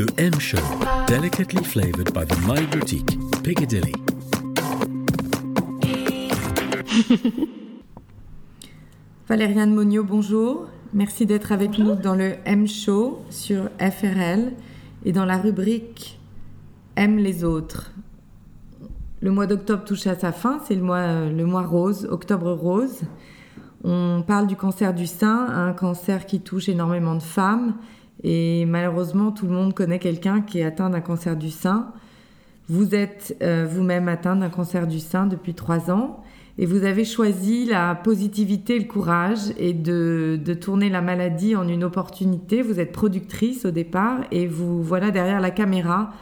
[0.00, 0.56] Le M Show,
[1.06, 3.92] delicately flavored by the My Boutique, Piccadilly.
[9.28, 10.68] Valériane Monio, bonjour.
[10.94, 14.54] Merci d'être avec nous dans le M Show sur FRL
[15.04, 16.18] et dans la rubrique
[16.96, 17.92] Aime les autres.
[19.20, 23.02] Le mois d'octobre touche à sa fin, c'est le mois, le mois rose, octobre rose.
[23.84, 27.74] On parle du cancer du sein, un cancer qui touche énormément de femmes
[28.22, 31.92] et malheureusement tout le monde connaît quelqu'un qui est atteint d'un cancer du sein.
[32.68, 36.22] Vous êtes euh, vous-même atteint d'un cancer du sein depuis trois ans
[36.58, 41.66] et vous avez choisi la positivité, le courage et de, de, tourner la maladie en
[41.66, 42.62] une opportunité.
[42.62, 46.12] Vous êtes productrice au départ et vous voilà derrière la caméra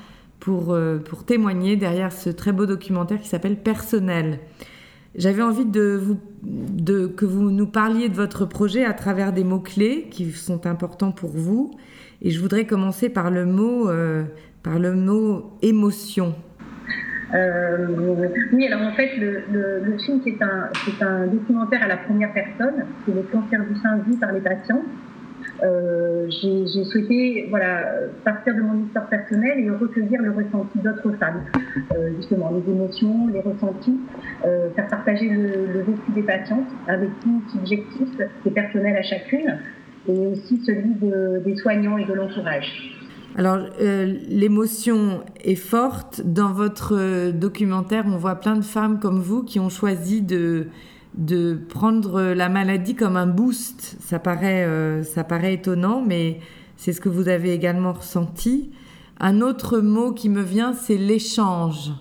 [0.40, 4.38] pour, euh, pour témoigner derrière ce très beau documentaire qui s'appelle Personnel.
[5.14, 9.44] J'avais envie de vous, de, que vous nous parliez de votre projet à travers des
[9.44, 11.72] mots-clés qui sont importants pour vous.
[12.22, 14.24] Et je voudrais commencer par le mot, euh,
[14.62, 16.34] par le mot émotion.
[17.34, 17.88] Euh,
[18.52, 20.70] oui, alors en fait, le, film, c'est un,
[21.06, 22.84] un, documentaire à la première personne.
[23.04, 24.82] C'est le cancer du sein vu par les patients.
[25.62, 27.50] Euh, j'ai souhaité
[28.24, 31.44] partir de mon histoire personnelle et recueillir le ressenti d'autres femmes,
[31.92, 33.98] euh, justement les émotions, les ressentis,
[34.44, 38.08] euh, faire partager le, vécu des patientes, un vécu subjectif
[38.46, 39.58] et personnel à chacune,
[40.08, 42.94] et aussi celui de, des soignants et de l'entourage.
[43.36, 46.22] Alors, l'émotion est forte.
[46.24, 50.68] Dans votre documentaire, on voit plein de femmes comme vous qui ont choisi de,
[51.18, 53.96] de prendre la maladie comme un boost.
[54.00, 56.38] Ça paraît, euh, ça paraît étonnant, mais
[56.76, 58.70] c'est ce que vous avez également ressenti.
[59.20, 61.92] Un autre mot qui me vient, c'est l'échange.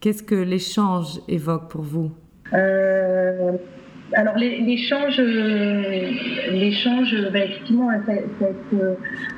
[0.00, 2.12] Qu'est-ce que l'échange évoque pour vous?
[2.52, 3.52] Euh,
[4.12, 8.12] Alors l'échange, l'échange, bah, effectivement, ça,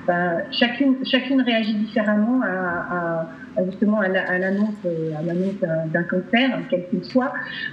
[0.07, 3.29] bah, chacune, chacune réagit différemment à,
[3.65, 4.75] justement à l'annonce
[5.17, 7.33] à d'un cancer, quel qu'il soit,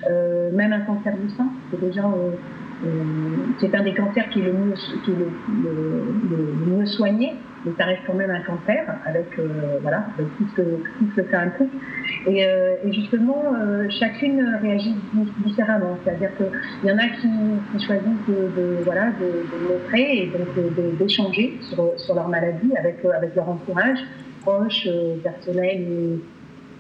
[0.10, 2.32] euh, même un cancer du sein, c'est déjà euh,
[2.86, 3.04] euh,
[3.60, 4.74] c'est un des cancers qui est le mieux,
[5.06, 5.28] qui le,
[6.30, 7.34] le, mieux soigné,
[7.66, 10.62] mais ça reste quand même un cancer avec euh, voilà avec tout ce que
[11.00, 11.72] tout ce ça implique.
[12.28, 14.96] Et, euh, et justement, euh, chacune réagit
[15.46, 15.98] différemment.
[16.04, 20.32] C'est-à-dire qu'il y en a qui, choisissent de, de voilà de, montrer et
[21.00, 24.00] d'échanger sur, sur leur maladie avec avec leur entourage
[24.44, 25.86] proches, euh, personnels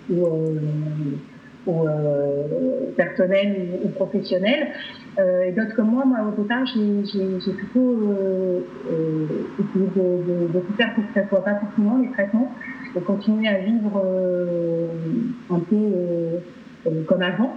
[0.10, 0.60] ou, ou, euh,
[1.66, 2.94] ou euh,
[3.84, 4.68] ou, professionnels.
[5.18, 8.00] Et d'autres comme moi, moi au départ, j'ai plutôt
[9.60, 12.52] essayé de, de, tout faire pour que ça ne soit pas forcément les traitements,
[12.96, 14.04] de continuer à vivre
[15.52, 17.56] un peu comme avant.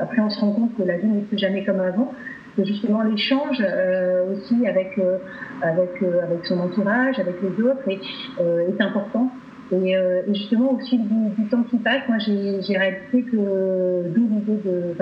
[0.00, 2.14] après, on se rend compte que la vie n'est plus jamais comme avant
[2.58, 5.18] que justement l'échange euh, aussi avec, euh,
[5.62, 8.00] avec, euh, avec son entourage, avec les autres, est,
[8.40, 9.30] est important.
[9.70, 14.26] Et, et, justement, au fil du, du temps qui passe, moi, j'ai réalisé que d'où
[14.28, 14.94] l'idée de,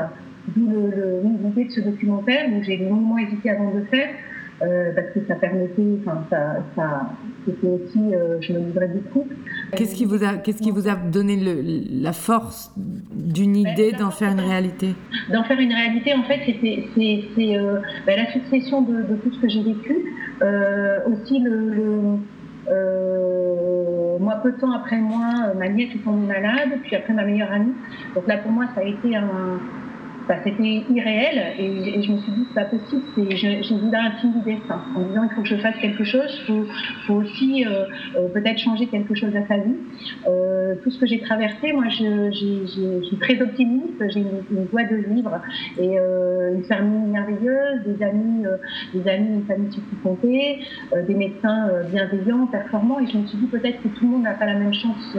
[0.55, 0.71] d'où
[1.45, 4.09] l'idée de ce documentaire, où j'ai longuement hésité avant de le faire,
[4.63, 7.11] euh, parce que ça permettait, enfin, ça, ça
[7.45, 9.29] c'était aussi, euh, je me livrais beaucoup.
[9.77, 11.61] Qu'est-ce qui vous a, qu'est-ce qui vous a donné le,
[12.03, 12.73] la force
[13.13, 14.95] d'une ben, idée d'en faire une réalité?
[15.31, 19.31] D'en faire une réalité, en fait, c'était, c'est, euh, ben, la succession de, de, tout
[19.31, 19.95] ce que j'ai vécu,
[21.07, 22.19] aussi le, le
[24.19, 27.53] moi, peu de temps après moi, ma nièce est tombée malade, puis après ma meilleure
[27.53, 27.75] amie.
[28.15, 29.61] Donc là, pour moi, ça a été un,
[30.29, 34.81] bah, c'était irréel et, je me suis dit c'est pas possible j'ai voulu intimider ça
[34.95, 36.67] en disant il faut que je fasse quelque chose faut
[37.07, 37.85] faut aussi euh,
[38.17, 39.77] euh, peut-être changer quelque chose à sa vie.
[40.29, 42.31] Euh, tout ce que j'ai traversé moi je,
[43.03, 45.41] suis très optimiste j'ai une, joie de vivre
[45.79, 48.45] et une famille merveilleuse des amis
[48.95, 49.05] une
[49.45, 49.71] famille
[50.93, 54.23] euh, des médecins bienveillants performants et je me suis dit peut-être que tout le monde
[54.23, 55.17] n'a pas la même chance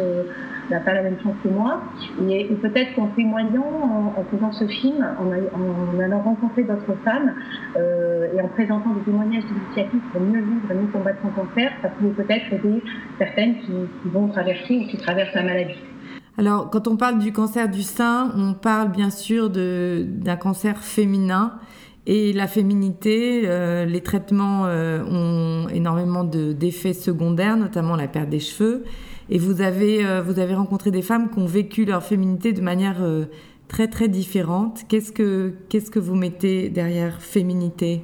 [0.69, 1.81] n'a pas la même chance que moi
[2.29, 7.33] et, peut-être qu'en témoignant en, faisant ce film en, allant rencontrer d'autres femmes
[7.77, 11.71] euh, et en présentant des témoignages d'initiatives pour mieux vivre et mieux combattre son cancer,
[11.81, 12.83] ça pouvait peut-être aider
[13.17, 13.71] certaines qui,
[14.01, 15.75] qui vont traverser ou qui traversent la maladie.
[16.39, 21.53] Alors, quand on parle du cancer du sein, on parle bien sûr d'un cancer féminin.
[22.05, 28.39] Et la féminité, euh, les traitements euh, ont énormément d'effets secondaires, notamment la perte des
[28.39, 28.85] cheveux.
[29.29, 32.61] Et vous avez, euh, vous avez rencontré des femmes qui ont vécu leur féminité de
[32.61, 33.25] manière euh,
[33.67, 34.83] très très différente.
[34.87, 38.01] Qu'est-ce que, qu'est-ce que vous mettez derrière féminité?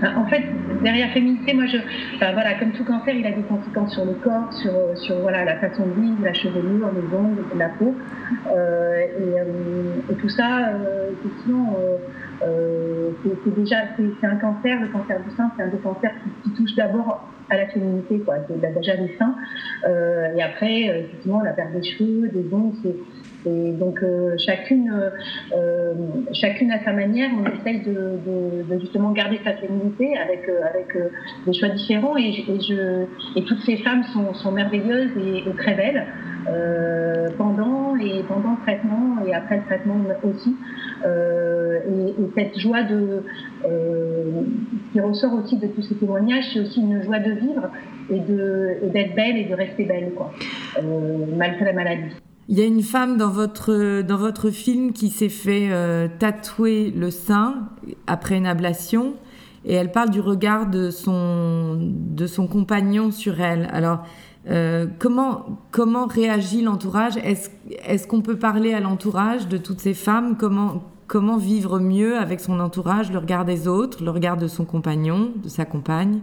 [0.00, 0.42] Bah, en fait,
[0.82, 1.76] derrière féminité, moi, je,
[2.16, 5.44] enfin, voilà, comme tout cancer, il a des conséquences sur le corps, sur, sur voilà,
[5.44, 7.94] la façon de vivre, la chevelure, les ongles, la peau,
[8.46, 11.76] euh, et, euh, tout ça, euh, effectivement,
[12.44, 13.10] euh,
[13.44, 14.80] c'est déjà, c'est un cancer.
[14.80, 16.12] Le cancer du sein, c'est un des cancers
[16.44, 19.34] qui touche d'abord à la féminité, quoi, déjà des seins.
[20.36, 22.96] et après, effectivement, la perte des cheveux, des ongles, c'est
[23.44, 25.10] donc euh, chacune, euh,
[25.54, 25.94] euh,
[26.32, 28.18] chacune à sa manière, on essaye de,
[28.68, 30.48] de, justement garder sa féminité avec,
[31.46, 32.16] des choix différents.
[32.16, 33.04] Et, je,
[33.36, 36.06] et toutes ces femmes sont, sont merveilleuses et, très belles
[37.38, 40.56] pendant et pendant le traitement et après le traitement aussi.
[41.88, 43.22] Et, et, cette joie de,
[44.92, 47.68] qui ressort aussi de tous ces témoignages, c'est aussi une joie de vivre
[48.10, 50.32] et d'être belle et de rester belle, quoi,
[51.36, 52.14] malgré la maladie.
[52.48, 56.90] Il y a une femme dans votre, dans votre film qui s'est fait euh, tatouer
[56.90, 57.68] le sein
[58.06, 59.14] après une ablation
[59.64, 63.68] et elle parle du regard de son, de son compagnon sur elle.
[63.72, 64.04] Alors,
[64.50, 67.16] euh, comment, comment réagit l'entourage?
[67.16, 70.36] Est-ce est qu'on peut parler à l'entourage de toutes ces femmes?
[70.36, 74.64] Comment, comment vivre mieux avec son entourage, le regard des autres, le regard de son
[74.64, 76.20] compagnon, de sa compagne.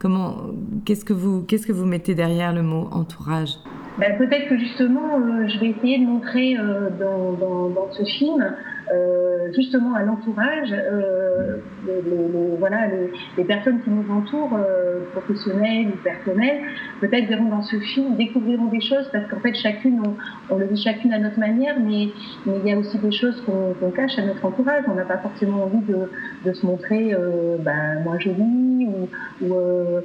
[0.00, 0.38] Comment,
[0.84, 3.50] qu'est-ce que vous, qu'est-ce que vous mettez derrière le mot entourage?
[4.00, 8.44] Ben, peut-être que justement, euh, je vais essayer de montrer euh, dans, dans, ce film
[8.92, 10.74] euh, justement à l'entourage,
[11.86, 12.86] les, les, voilà,
[13.36, 16.62] les, personnes qui nous entourent, euh, professionnelles ou personnelles,
[17.00, 20.00] peut-être verront dans ce film, découvriront des choses parce qu'en fait chacune,
[20.50, 22.08] on, le vit chacune à notre manière, mais,
[22.46, 24.84] il y a aussi des choses qu'on cache à notre entourage.
[24.88, 25.82] On n'a pas forcément envie
[26.44, 28.86] de, se montrer euh, ben, moins jolie
[29.42, 30.00] ou, euh,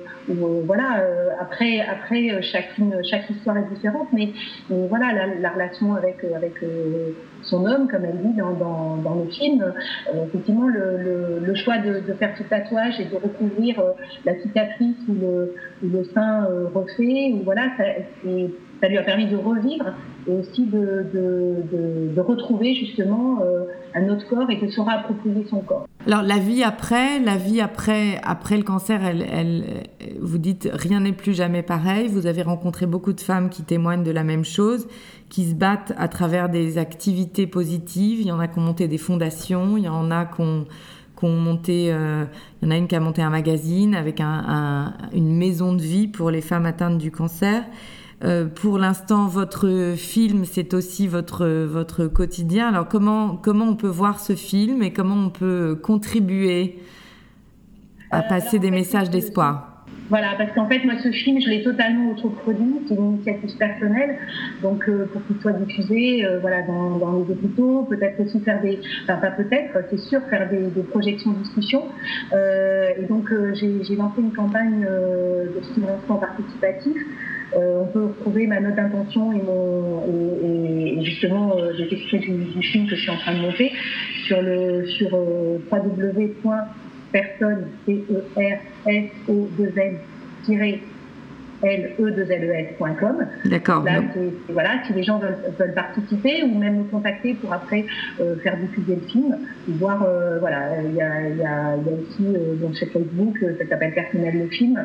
[0.66, 1.04] voilà.
[1.40, 4.30] après, chacune, chaque histoire est différente, mais,
[4.70, 6.24] voilà la, la relation avec
[7.50, 9.62] son homme, comme elle dit dans, le film.
[9.62, 13.92] Euh, effectivement, le, choix de, faire ce tatouage et de recouvrir euh,
[14.26, 15.16] la cicatrice ou
[15.84, 17.84] le, sein euh, refait, ou voilà, ça,
[18.82, 19.86] ça, lui a permis de revivre
[20.28, 23.40] et aussi de, retrouver justement
[23.96, 25.88] un autre corps et de se réapproprier son corps.
[26.06, 29.00] Alors la vie après, la vie après, après le cancer,
[30.22, 32.08] vous dites rien n'est plus jamais pareil.
[32.08, 34.88] Vous avez rencontré beaucoup de femmes qui témoignent de la même chose
[35.30, 38.20] qui se battent à travers des activités positives.
[38.22, 40.66] Il y en a qui ont monté des fondations, il y en a qui ont,
[41.24, 42.26] monté, euh,
[42.62, 45.82] il y en a une qui a monté un magazine avec un, une maison de
[45.82, 47.64] vie pour les femmes atteintes du cancer.
[48.24, 52.68] Euh, pour l'instant, votre film, c'est aussi votre, votre quotidien.
[52.68, 56.80] Alors, comment, comment on peut voir ce film et comment on peut contribuer
[58.12, 59.70] à passer des messages d'espoir?
[60.10, 64.18] Voilà, parce qu'en fait, moi, ce film, je l'ai totalement autoproduit, c'est une initiative personnelle,
[64.64, 68.60] donc euh, pour qu'il soit diffusé euh, voilà, dans, dans, les hôpitaux, peut-être aussi faire
[68.60, 71.84] des, enfin pas peut-être, c'est sûr, faire des, des projections discussions.
[72.34, 76.98] Euh, et donc, euh, j'ai lancé une campagne de financement participatif.
[77.56, 82.88] On peut retrouver ma note d'intention et, et, et justement j'ai extrait du, du, film
[82.88, 83.72] que je suis en train de monter
[84.26, 85.14] sur le sur
[85.72, 87.68] www.personne
[91.62, 93.86] c e r s o 2 n l e 2 lescom D'accord.
[94.50, 97.86] Voilà, si les gens veulent, veulent, participer ou même nous contacter pour après
[98.20, 101.76] euh, faire diffuser le film, voir, euh, voilà, il y a, y, a, y a,
[101.78, 104.80] aussi euh, donc chez Facebook, euh, ça s'appelle Personnel le film.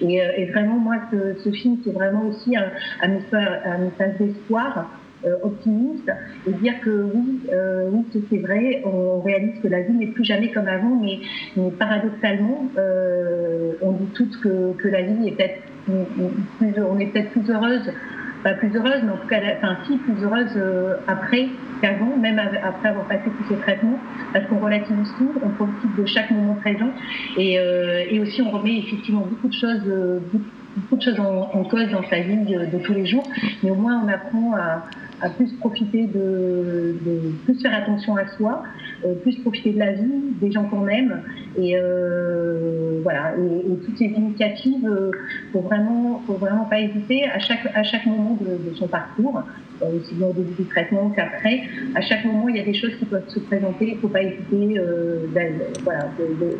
[0.00, 2.70] Et, euh, et vraiment, moi, ce, ce film, c'est vraiment aussi un,
[3.02, 4.90] un message, un message d'espoir
[5.26, 6.10] euh, optimiste
[6.48, 10.24] et dire que oui, euh, oui c'est vrai, on réalise que la vie n'est plus
[10.24, 11.18] jamais comme avant, mais,
[11.58, 17.30] mais paradoxalement, euh, on dit toutes que, que la vie est peut-être on est peut-être
[17.30, 17.92] plus heureuse,
[18.42, 21.48] pas plus heureuse, mais en tout cas, enfin si, plus heureuse euh, après
[21.80, 23.98] qu'avant, même après avoir passé tous ces traitements,
[24.32, 26.90] parce qu'on relativise tout, on profite de chaque moment présent
[27.36, 30.20] et, euh, aussi on remet effectivement beaucoup de choses, euh,
[30.76, 33.28] beaucoup de choses en, cause dans sa vie de, tous les jours,
[33.62, 34.86] mais au moins on apprend à,
[35.22, 36.94] à plus profiter de,
[37.44, 38.62] plus faire attention à soi,
[39.04, 41.22] euh, plus profiter de la vie, des gens qu'on aime,
[41.58, 45.10] et euh, voilà, et, toutes ces initiatives, euh,
[45.52, 47.24] faut vraiment, faut vraiment pas hésiter.
[47.24, 49.42] À chaque à chaque moment de, son parcours,
[49.82, 51.62] euh, aussi bien au début du traitement qu'après,
[51.94, 54.22] à chaque moment il y a des choses qui peuvent se présenter, il faut pas
[54.22, 55.28] hésiter, de,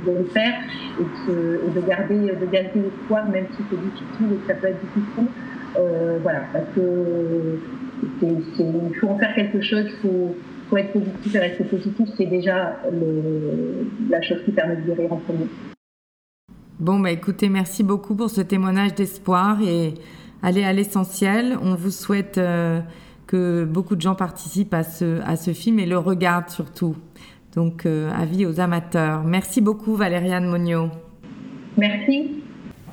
[0.07, 0.55] le faire
[0.99, 4.81] et de, garder de garder l'espoir même si c'est difficile et que ça peut être
[4.81, 5.29] difficile.
[6.23, 6.81] Voilà, parce que
[8.21, 10.37] faut en faire quelque chose, il faut,
[10.69, 15.13] faut, être positif et rester positif, c'est déjà le, la chose qui permet de guérir
[15.13, 15.47] en premier.
[16.79, 19.95] Bon, bah écoutez, merci beaucoup pour ce témoignage d'espoir et
[20.43, 21.59] allez à l'essentiel.
[21.63, 22.81] On vous souhaite euh,
[23.27, 26.97] que beaucoup de gens participent à ce, à ce film et le regardent surtout.
[27.55, 29.25] Donc, euh, avis aux amateurs.
[29.25, 30.89] Merci beaucoup, Valériane Monio.
[31.77, 32.43] Merci.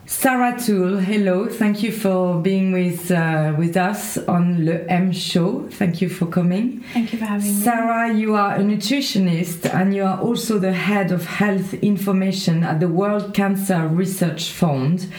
[0.10, 1.48] Sarah Toule, hello.
[1.48, 5.68] Thank you for being with uh, with us on Le M Show.
[5.70, 6.82] Thank you for coming.
[6.94, 7.62] Thank you for having me.
[7.62, 12.80] Sarah, you are a nutritionist and you are also the head of health information at
[12.80, 15.12] the World Cancer Research Fund,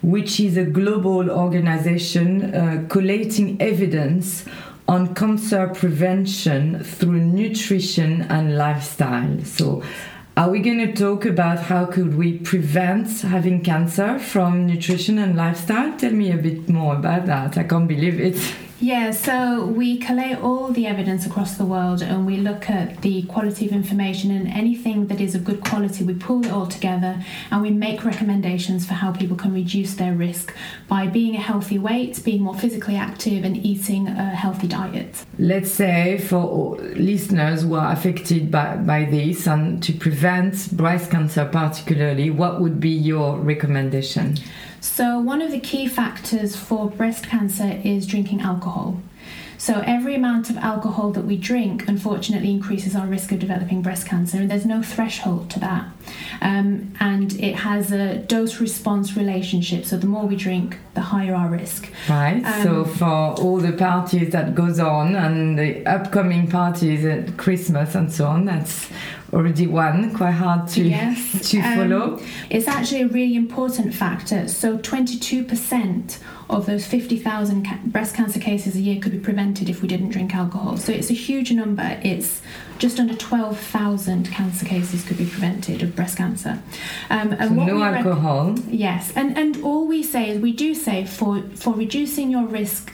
[0.00, 4.44] which is a global organization uh, collating evidence
[4.86, 9.40] on cancer prevention through nutrition and lifestyle.
[9.42, 9.82] So,
[10.36, 15.34] are we going to talk about how could we prevent having cancer from nutrition and
[15.34, 15.96] lifestyle?
[15.96, 17.56] Tell me a bit more about that.
[17.56, 18.36] I can't believe it.
[18.78, 23.22] Yeah, so we collate all the evidence across the world and we look at the
[23.22, 27.22] quality of information and anything that is of good quality, we pull it all together
[27.50, 30.54] and we make recommendations for how people can reduce their risk
[30.88, 35.24] by being a healthy weight, being more physically active, and eating a healthy diet.
[35.38, 41.46] Let's say for listeners who are affected by, by this and to prevent breast cancer,
[41.46, 44.36] particularly, what would be your recommendation?
[44.80, 49.00] So, one of the key factors for breast cancer is drinking alcohol.
[49.58, 54.06] So, every amount of alcohol that we drink unfortunately increases our risk of developing breast
[54.06, 55.95] cancer, and there's no threshold to that.
[56.40, 61.34] Um, and it has a dose response relationship, so the more we drink, the higher
[61.34, 61.90] our risk.
[62.08, 62.42] Right.
[62.44, 67.94] Um, so, for all the parties that goes on and the upcoming parties at Christmas
[67.94, 68.88] and so on, that's
[69.32, 71.50] already one, quite hard to, yes.
[71.50, 72.22] to um, follow.
[72.50, 74.48] It's actually a really important factor.
[74.48, 79.82] So 22% of those 50,000 ca- breast cancer cases a year could be prevented if
[79.82, 80.76] we didn't drink alcohol.
[80.76, 82.00] So it's a huge number.
[82.02, 82.40] It's
[82.78, 85.95] just under 12,000 cancer cases could be prevented of breast cancer.
[87.16, 88.58] Um, and so no alcohol.
[88.68, 92.92] Yes, and and all we say is we do say for for reducing your risk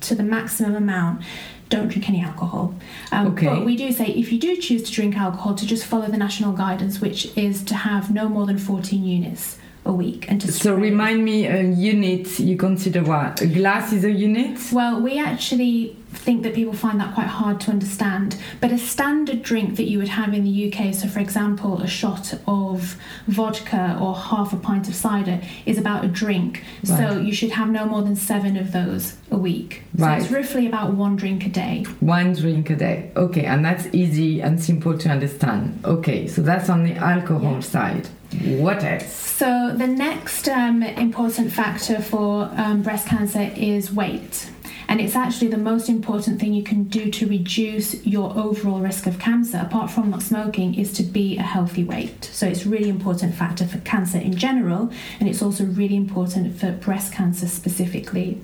[0.00, 1.22] to the maximum amount
[1.68, 2.74] don't drink any alcohol.
[3.12, 3.46] Um, okay.
[3.46, 6.16] But we do say if you do choose to drink alcohol, to just follow the
[6.16, 10.52] national guidance, which is to have no more than 14 units a week and to
[10.52, 15.18] so remind me a unit you consider what a glass is a unit well we
[15.18, 18.36] actually think that people find that quite hard to understand.
[18.60, 21.86] But a standard drink that you would have in the UK, so for example, a
[21.86, 22.96] shot of
[23.26, 26.64] vodka or half a pint of cider, is about a drink.
[26.84, 26.98] Right.
[26.98, 29.82] So you should have no more than seven of those a week.
[29.94, 30.18] Right.
[30.18, 31.84] So it's roughly about one drink a day.
[32.00, 33.10] One drink a day.
[33.16, 35.80] Okay, and that's easy and simple to understand.
[35.84, 37.60] Okay, so that's on the alcohol yeah.
[37.60, 38.08] side.
[38.42, 39.06] What else?
[39.06, 44.50] So the next um, important factor for um, breast cancer is weight.
[44.88, 49.06] And it's actually the most important thing you can do to reduce your overall risk
[49.06, 52.24] of cancer, apart from not smoking, is to be a healthy weight.
[52.24, 54.90] So it's really important factor for cancer in general,
[55.20, 58.40] and it's also really important for breast cancer specifically.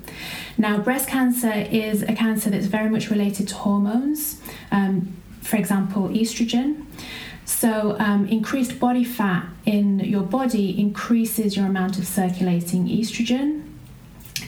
[0.55, 4.39] Now, breast cancer is a cancer that's very much related to hormones.
[4.71, 6.85] Um, for example, estrogen.
[7.45, 13.63] So, um, increased body fat in your body increases your amount of circulating estrogen,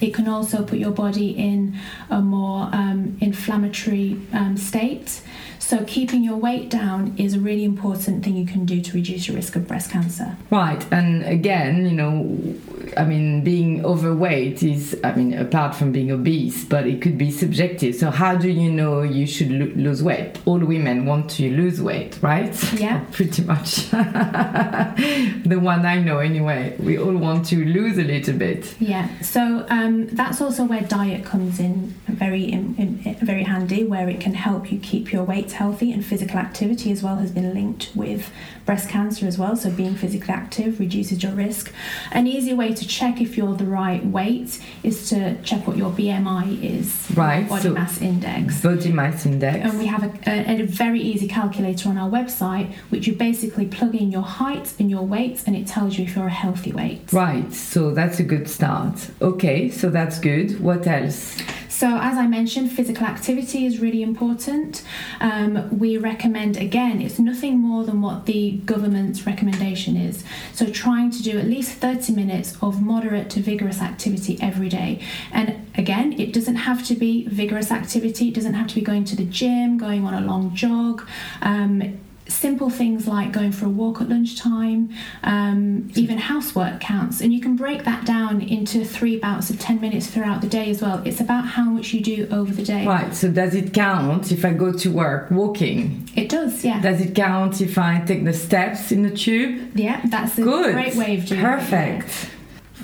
[0.02, 1.78] it can also put your body in
[2.10, 5.22] a more um, inflammatory um, state.
[5.60, 9.28] So, keeping your weight down is a really important thing you can do to reduce
[9.28, 10.38] your risk of breast cancer.
[10.50, 10.86] Right.
[10.92, 12.56] And again, you know,
[12.96, 17.32] I mean, being overweight is, I mean, apart from being obese, but it could be
[17.32, 17.96] subjective.
[17.96, 20.40] So, how do you know you should lo- lose weight?
[20.46, 22.56] All women want to lose weight, right?
[22.74, 23.04] Yeah.
[23.12, 23.90] Pretty much.
[23.92, 26.76] the one I know, anyway.
[26.80, 28.74] We all want to lose a little bit.
[28.80, 29.08] Yeah.
[29.22, 34.20] So, um, that's also where diet comes in very, in, in, very handy, where it
[34.20, 37.92] can help you keep your weight healthy and physical activity as well has been linked
[37.96, 38.32] with
[38.66, 39.56] breast cancer as well.
[39.56, 41.74] So being physically active reduces your risk.
[42.12, 45.92] An easy way to check if you're the right weight is to check what your
[45.92, 47.08] BMI is.
[47.16, 47.48] Right.
[47.48, 48.62] Body so mass index.
[48.62, 49.70] Body mass index.
[49.70, 53.66] And we have a, a, a very easy calculator on our website which you basically
[53.66, 56.74] plug in your height and your weight and it tells you if you're a healthy
[56.74, 57.12] weight.
[57.14, 57.52] Right.
[57.54, 59.10] So that's a good start.
[59.22, 59.70] Okay.
[59.70, 60.60] So that's good.
[60.60, 61.38] What else?
[61.78, 64.82] So, as I mentioned, physical activity is really important.
[65.22, 70.24] Um, we recommend, again, it's nothing more than what the government's recommendation is.
[70.54, 75.06] So, trying to do at least 30 minutes of moderate to vigorous activity every day.
[75.32, 79.06] And again, it doesn't have to be vigorous activity, it doesn't have to be going
[79.06, 81.08] to the gym, going on a long jog.
[81.44, 84.90] Um, simple things like going for a walk at lunchtime,
[85.24, 87.22] um, even housework counts.
[87.22, 90.70] And you can break that down into three bouts of 10 minutes throughout the day
[90.70, 91.02] as well.
[91.06, 92.86] It's about how much you do over the day.
[92.86, 96.10] Right, so does it count if I go to work walking?
[96.16, 96.82] It does, yeah.
[96.82, 99.72] Does it count if I take the steps in the tube?
[99.76, 100.74] Yeah, that's a Good.
[100.74, 102.04] great way of doing Perfect.
[102.04, 102.06] it.
[102.06, 102.32] Perfect.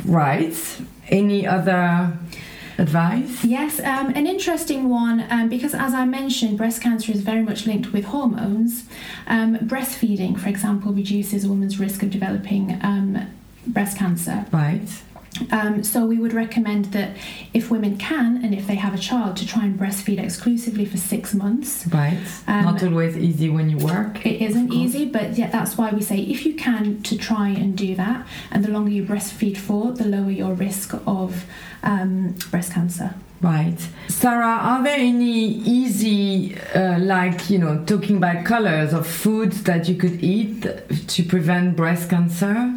[0.06, 0.78] Right.
[1.10, 2.18] Any other
[2.77, 3.44] advice?
[3.44, 7.65] Yes, um, an interesting one um, because, as I mentioned, breast cancer is very much
[7.65, 8.86] linked with hormones.
[9.27, 13.27] Um, breastfeeding, for example, reduces a woman's risk of developing um,
[13.68, 14.46] breast cancer.
[14.51, 14.88] Right.
[15.52, 17.18] Um, so we would recommend that
[17.54, 20.98] if women can and if they have a child to try and breastfeed exclusively for
[20.98, 21.88] six months.
[21.88, 22.20] Right.
[22.48, 24.25] Um, Not always easy when you work.
[24.25, 27.75] It isn't easy, but yeah, that's why we say if you can to try and
[27.75, 31.46] do that, and the longer you breastfeed for, the lower your risk of
[31.82, 33.16] um, breast cancer.
[33.42, 33.78] Right.
[34.08, 39.90] Sarah, are there any easy, uh, like, you know, talking about colors of foods that
[39.90, 40.62] you could eat
[41.08, 42.74] to prevent breast cancer?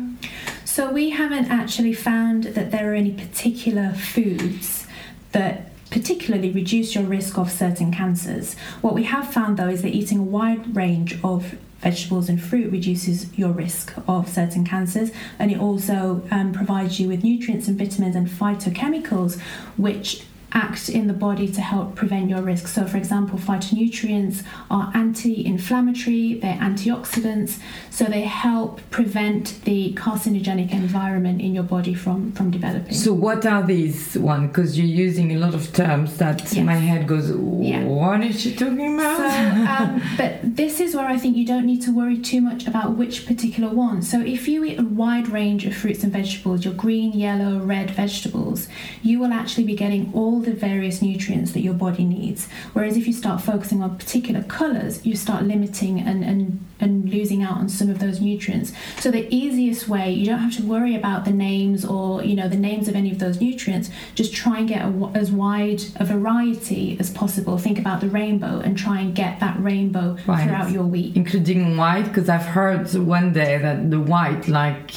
[0.76, 4.86] So we haven't actually found that there are any particular foods
[5.32, 8.56] that particularly reduce your risk of certain cancers.
[8.82, 12.70] What we have found though is that eating a wide range of vegetables and fruit
[12.70, 17.78] reduces your risk of certain cancers and it also um, provides you with nutrients and
[17.78, 19.40] vitamins and phytochemicals
[19.78, 22.66] which act in the body to help prevent your risk.
[22.66, 27.58] So, for example, phytonutrients are anti inflammatory, they're antioxidants,
[27.90, 32.94] so they help prevent the carcinogenic environment in your body from, from developing.
[32.94, 34.48] So, what are these ones?
[34.48, 36.64] Because you're using a lot of terms that Yes.
[36.64, 37.84] my head goes, Yeah.
[37.84, 39.16] what is she talking about?
[39.18, 42.66] So, um, but this is where I think you don't need to worry too much
[42.66, 44.00] about which particular one.
[44.02, 47.90] So, if you eat a wide range of fruits and vegetables, your green, yellow, red
[47.90, 48.68] vegetables,
[49.02, 52.48] you will actually be getting all the various nutrients that your body needs.
[52.72, 57.42] Whereas if you start focusing on particular colours, you start limiting and, and, and losing
[57.42, 58.72] out on some of those nutrients.
[58.98, 62.48] So, the easiest way, you don't have to worry about the names or you know
[62.48, 63.90] the names of any of those nutrients.
[64.14, 67.58] Just try and get a, w- as wide a variety as possible.
[67.58, 70.44] Think about the rainbow and try and get that rainbow Right.
[70.44, 71.16] throughout your week.
[71.16, 74.92] Including white, because I've heard one day that the white, like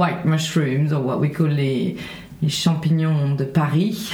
[0.00, 1.96] white mushrooms or what we call the
[2.42, 4.12] les champignons de Paris,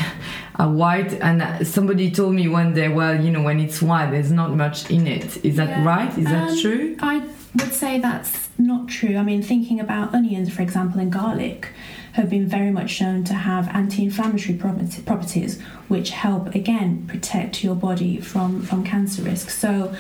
[0.60, 1.12] are white.
[1.14, 4.90] And somebody told me one day, well, you know, when it's white, there's not much
[4.90, 5.42] in it.
[5.44, 5.84] Is that Yeah.
[5.84, 6.18] right?
[6.18, 6.96] Is that Um, true?
[7.00, 7.22] I
[7.58, 9.16] would say that's not true.
[9.16, 11.68] I mean, thinking about onions, for example, and garlic
[12.12, 17.74] have been very much shown to have anti inflammatory properties, which help, again, protect your
[17.74, 19.48] body from, from cancer risk.
[19.50, 19.92] So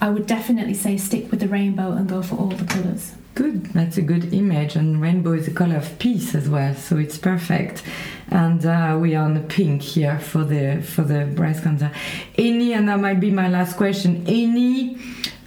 [0.00, 3.12] I would definitely say stick with the rainbow and go for all the colours.
[3.38, 6.96] Good, that's a good image, and rainbow is a color of peace as well, so
[6.96, 7.84] it's perfect.
[8.32, 11.92] And uh, we are on the pink here for the for the breast cancer.
[12.36, 14.24] Any, and that might be my last question.
[14.26, 14.98] Any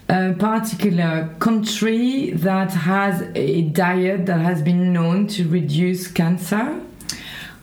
[0.08, 6.80] uh, particular country that has a diet that has been known to reduce cancer?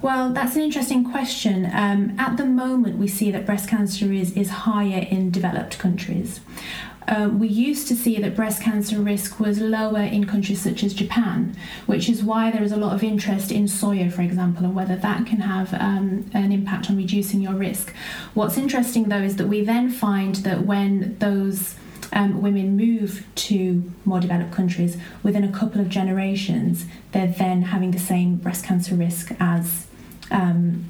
[0.00, 1.64] Well, that's an interesting question.
[1.72, 6.40] Um, at the moment, we see that breast cancer is, is higher in developed countries.
[7.08, 10.92] Uh, we used to see that breast cancer risk was lower in countries such as
[10.92, 14.74] Japan, which is why there is a lot of interest in soya, for example, and
[14.74, 17.94] whether that can have um, an impact on reducing your risk.
[18.34, 21.76] What's interesting, though, is that we then find that when those
[22.12, 27.92] um, women move to more developed countries, within a couple of generations, they're then having
[27.92, 29.86] the same breast cancer risk as
[30.30, 30.84] um,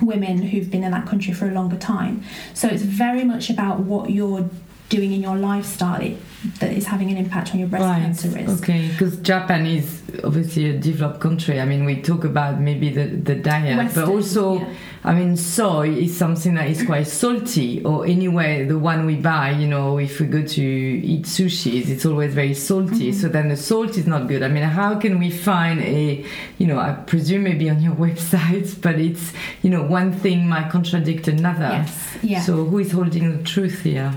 [0.00, 2.24] women who've been in that country for a longer time.
[2.52, 4.50] So it's very much about what you're
[4.92, 6.18] doing in your lifestyle it,
[6.60, 8.62] that is having an impact on your breast cancer risk.
[8.62, 11.58] Okay, because Japan is obviously a developed country.
[11.58, 14.74] I mean, we talk about maybe the, the diet, Western, but also, yeah.
[15.02, 17.82] I mean, soy is something that is quite salty.
[17.84, 22.04] Or anyway, the one we buy, you know, if we go to eat sushis, it's
[22.04, 23.10] always very salty.
[23.10, 23.20] Mm-hmm.
[23.20, 24.42] So then the salt is not good.
[24.42, 26.22] I mean, how can we find a,
[26.58, 30.70] you know, I presume maybe on your website, but it's, you know, one thing might
[30.70, 31.70] contradict another.
[31.70, 32.40] Yes, yeah.
[32.42, 34.12] So who is holding the truth here?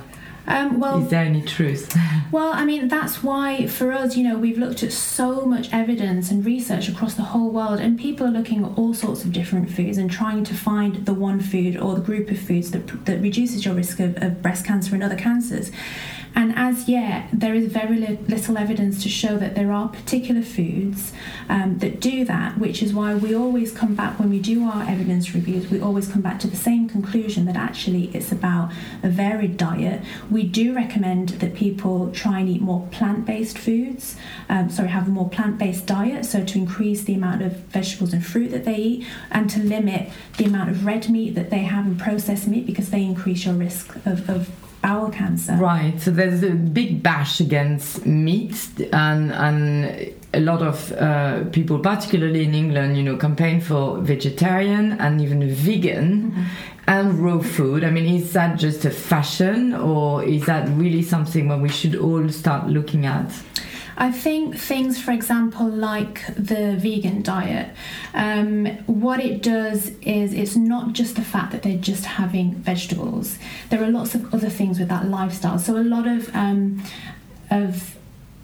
[0.47, 1.95] Um, well, Is there any truth?
[2.31, 6.31] Well, I mean, that's why for us, you know, we've looked at so much evidence
[6.31, 9.69] and research across the whole world, and people are looking at all sorts of different
[9.69, 13.21] foods and trying to find the one food or the group of foods that, that
[13.21, 15.71] reduces your risk of, of breast cancer and other cancers.
[16.35, 20.41] And as yet, there is very li- little evidence to show that there are particular
[20.41, 21.13] foods
[21.47, 24.83] um, that do that, which is why we always come back when we do our
[24.83, 29.07] evidence reviews, we always come back to the same conclusion that actually it's about a
[29.07, 30.01] varied diet.
[30.29, 34.17] We do recommend that people try and eat more plant based foods,
[34.49, 38.11] um, sorry, have a more plant based diet, so to increase the amount of vegetables
[38.11, 41.59] and fruit that they eat and to limit the amount of red meat that they
[41.59, 44.49] have and processed meat because they increase your risk of, of
[45.11, 45.55] cancer.
[45.55, 45.99] Right.
[45.99, 48.55] So there's a big bash against meat,
[48.93, 54.93] and and a lot of uh, people, particularly in England, you know, campaign for vegetarian
[54.93, 56.33] and even vegan.
[56.87, 57.83] And raw food.
[57.83, 61.95] I mean, is that just a fashion, or is that really something that we should
[61.95, 63.31] all start looking at?
[63.97, 67.69] I think things, for example, like the vegan diet,
[68.13, 73.37] um, what it does is it's not just the fact that they're just having vegetables.
[73.69, 75.59] There are lots of other things with that lifestyle.
[75.59, 76.83] So a lot of um,
[77.49, 77.97] of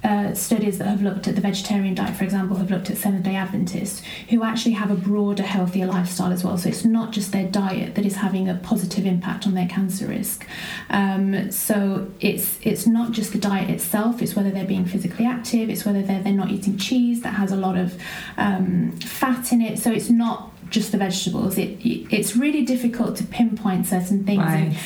[0.03, 3.23] uh, studies that have looked at the vegetarian diet, for example, have looked at Seventh
[3.23, 6.57] day Adventists who actually have a broader, healthier lifestyle as well.
[6.57, 10.07] So it's not just their diet that is having a positive impact on their cancer
[10.07, 10.47] risk.
[10.89, 15.69] Um, so it's it's not just the diet itself, it's whether they're being physically active,
[15.69, 17.95] it's whether they're, they're not eating cheese that has a lot of
[18.37, 19.77] um, fat in it.
[19.79, 21.57] So it's not just the vegetables.
[21.57, 24.39] It, it's really difficult to pinpoint certain things.
[24.39, 24.77] Right.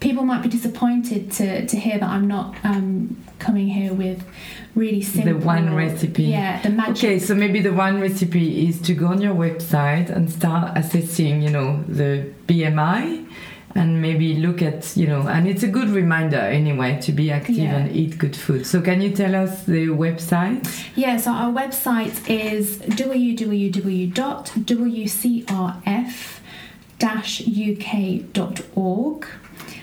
[0.00, 4.24] People might be disappointed to, to hear that I'm not um, coming here with
[4.74, 5.34] really simple.
[5.38, 6.24] The one recipe.
[6.24, 6.96] Yeah, the magic.
[7.04, 11.42] Okay, so maybe the one recipe is to go on your website and start assessing,
[11.42, 13.26] you know, the BMI
[13.74, 17.56] and maybe look at, you know, and it's a good reminder anyway to be active
[17.56, 17.76] Yeah.
[17.76, 18.66] and eat good food.
[18.66, 20.66] So can you tell us the website?
[20.96, 22.78] Yeah, so our website is
[28.00, 29.26] www.wcrf-uk.org.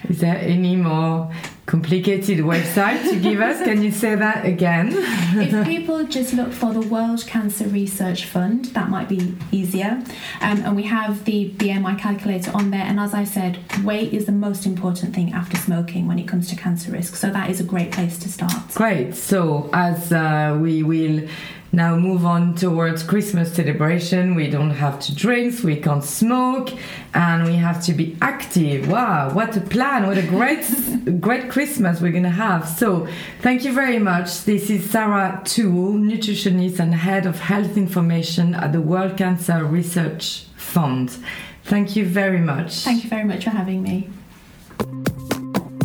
[0.10, 1.32] Is there any more
[1.68, 3.62] complicated website to give us?
[3.62, 4.90] Can you say that again?
[4.96, 10.02] if people just look for the World Cancer Research Fund, that might be easier.
[10.42, 12.84] Um, and we have the BMI calculator on there.
[12.84, 16.48] And as I said, weight is the most important thing after smoking when it comes
[16.50, 17.16] to cancer risk.
[17.16, 18.74] So that is a great place to start.
[18.74, 19.14] Great.
[19.16, 21.28] So as uh, we will
[21.72, 26.70] now move on towards Christmas celebration, we don't have to drink, we can't smoke,
[27.14, 28.88] and we have to be active.
[28.88, 30.08] Wow, what a plan!
[30.08, 30.66] What a great,
[31.20, 32.68] great Christmas we're gonna have.
[32.68, 33.08] So
[33.42, 34.44] thank you very much.
[34.44, 40.46] This is Sarah Toule, nutritionist and head of health information at the World Cancer Research
[40.56, 41.18] Fund.
[41.64, 42.84] Thank you very much.
[42.84, 44.10] Thank you very much for having me.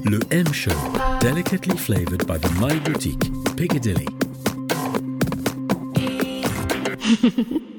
[0.04, 4.06] Le M Show, delicately flavored by the My Boutique, Piccadilly.
[7.12, 7.56] Mm-hmm.